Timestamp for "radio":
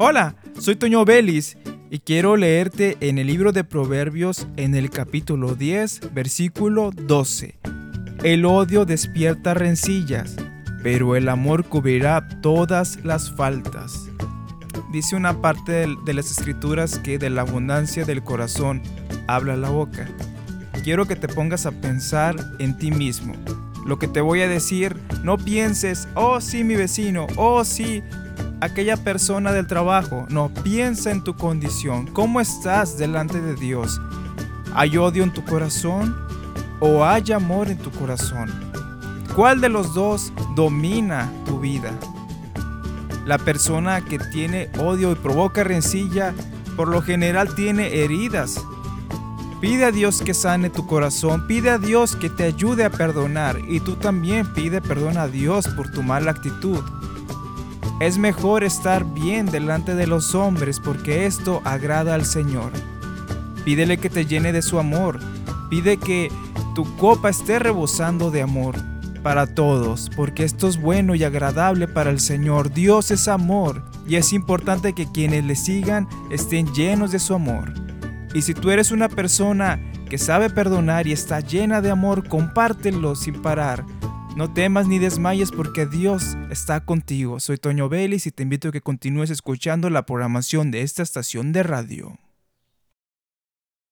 91.64-92.20